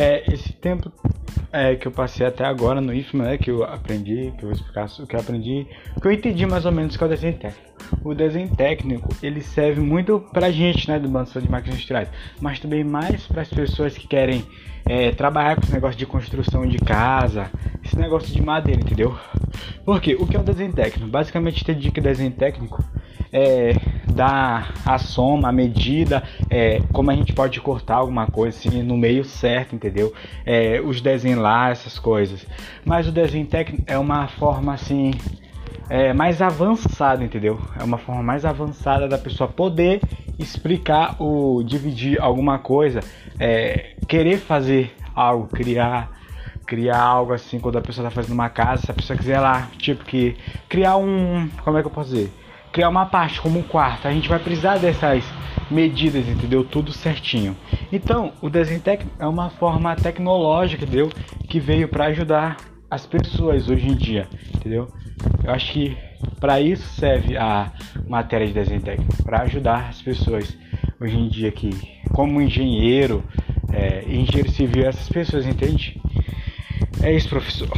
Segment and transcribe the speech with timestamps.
[0.00, 0.90] É, esse tempo
[1.52, 4.52] é, que eu passei até agora no IFMA, né, que eu aprendi, que eu vou
[4.52, 5.66] explicar o que eu aprendi,
[6.00, 7.70] que eu entendi mais ou menos que é o desenho técnico.
[8.02, 12.08] O desenho técnico, ele serve muito pra gente, né, do Banco de Máquinas Industriais,
[12.40, 14.42] mas também mais para as pessoas que querem
[14.86, 17.50] é, trabalhar com esse negócio de construção de casa,
[17.84, 19.14] esse negócio de madeira, entendeu?
[19.84, 21.10] Porque o que é o desenho técnico?
[21.10, 22.82] Basicamente, entendi que desenho técnico
[23.30, 23.74] é
[24.26, 29.24] a soma, a medida, é, como a gente pode cortar alguma coisa assim no meio
[29.24, 30.12] certo, entendeu?
[30.44, 32.46] É, os desenhos lá, essas coisas.
[32.84, 35.12] Mas o desenho técnico é uma forma assim
[35.88, 37.60] é, mais avançada, entendeu?
[37.78, 40.00] É uma forma mais avançada da pessoa poder
[40.38, 43.00] explicar ou dividir alguma coisa,
[43.38, 46.18] é, querer fazer algo, criar
[46.66, 49.68] criar algo assim quando a pessoa está fazendo uma casa, se a pessoa quiser lá,
[49.76, 50.36] tipo que
[50.68, 52.30] criar um, como é que eu posso dizer?
[52.72, 55.24] Criar uma parte como um quarto, a gente vai precisar dessas
[55.70, 56.64] medidas, entendeu?
[56.64, 57.56] Tudo certinho.
[57.92, 61.10] Então, o desenho técnico é uma forma tecnológica, entendeu?
[61.48, 62.56] Que veio para ajudar
[62.90, 64.88] as pessoas hoje em dia, entendeu?
[65.44, 65.96] Eu acho que
[66.40, 67.72] para isso serve a
[68.08, 70.56] matéria de desenho técnico, para ajudar as pessoas
[71.00, 71.70] hoje em dia que,
[72.12, 73.22] como engenheiro,
[73.72, 76.00] é, engenheiro civil, essas pessoas, entende?
[77.02, 77.68] É isso, professor.